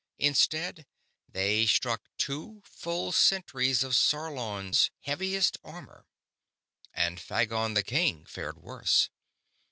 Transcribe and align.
Instead, 0.17 0.87
they 1.29 1.67
struck 1.67 2.01
two 2.17 2.63
full 2.65 3.11
centuries 3.11 3.83
of 3.83 3.95
Sarlon's 3.95 4.89
heaviest 5.01 5.59
armor! 5.63 6.07
And 6.91 7.19
Phagon 7.19 7.75
the 7.75 7.83
King 7.83 8.25
fared 8.25 8.57
worse. 8.57 9.11